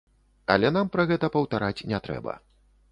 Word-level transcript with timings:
Але 0.53 0.71
нам 0.77 0.89
пра 0.95 1.05
гэта 1.11 1.31
паўтараць 1.37 1.85
не 1.95 2.03
трэба. 2.07 2.33